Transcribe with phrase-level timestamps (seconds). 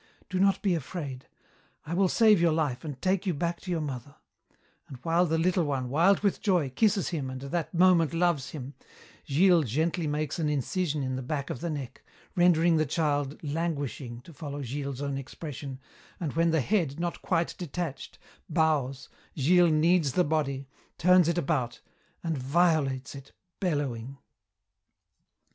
[0.31, 1.27] Do not be afraid.
[1.85, 4.15] I will save your life and take you back to your mother,'
[4.87, 8.49] and while the little one, wild with joy, kisses him and at that moment loves
[8.49, 8.73] him,
[9.29, 12.01] Gilles gently makes an incision in the back of the neck,
[12.35, 15.79] rendering the child 'languishing,' to follow Gilles's own expression,
[16.19, 18.17] and when the head, not quite detached,
[18.49, 19.07] bows,
[19.37, 21.79] Gilles kneads the body, turns it about,
[22.23, 24.17] and violates it, bellowing.